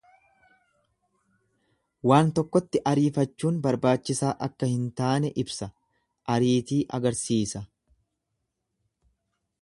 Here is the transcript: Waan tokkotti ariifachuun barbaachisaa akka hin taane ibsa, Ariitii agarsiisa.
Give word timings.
Waan 2.11 2.31
tokkotti 2.39 2.81
ariifachuun 2.93 3.61
barbaachisaa 3.67 4.33
akka 4.47 4.71
hin 4.73 4.89
taane 5.03 5.33
ibsa, 5.45 5.71
Ariitii 6.37 6.81
agarsiisa. 6.99 7.67